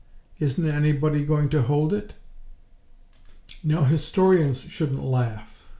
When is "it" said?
1.93-2.15